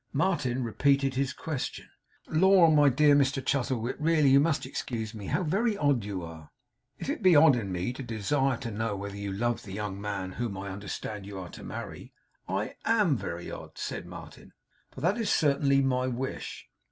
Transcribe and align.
Martin 0.13 0.63
repeated 0.63 1.13
his 1.13 1.31
question. 1.31 1.87
'Lor, 2.25 2.71
my 2.75 2.89
dear 2.89 3.13
Mr 3.15 3.33
Chuzzlewit! 3.39 3.95
really 3.99 4.31
you 4.31 4.39
must 4.39 4.65
excuse 4.65 5.13
me! 5.13 5.27
How 5.27 5.43
very 5.43 5.77
odd 5.77 6.03
you 6.03 6.23
are.' 6.23 6.49
'If 6.97 7.07
it 7.07 7.21
be 7.21 7.35
odd 7.35 7.55
in 7.55 7.71
me 7.71 7.93
to 7.93 8.01
desire 8.01 8.57
to 8.57 8.71
know 8.71 8.95
whether 8.95 9.15
you 9.15 9.31
love 9.31 9.61
the 9.61 9.73
young 9.73 10.01
man 10.01 10.31
whom 10.31 10.57
I 10.57 10.71
understand 10.71 11.27
you 11.27 11.37
are 11.37 11.49
to 11.49 11.63
marry, 11.63 12.13
I 12.49 12.77
AM 12.83 13.15
very 13.15 13.51
odd,' 13.51 13.77
said 13.77 14.07
Martin. 14.07 14.53
'For 14.89 15.01
that 15.01 15.19
is 15.19 15.29
certainly 15.29 15.83
my 15.83 16.07
wish. 16.07 16.67